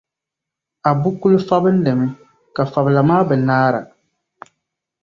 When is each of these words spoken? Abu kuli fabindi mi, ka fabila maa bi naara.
Abu 0.89 1.09
kuli 1.19 1.37
fabindi 1.47 1.91
mi, 1.99 2.07
ka 2.55 2.63
fabila 2.71 3.01
maa 3.09 3.27
bi 3.27 3.35
naara. 3.47 3.81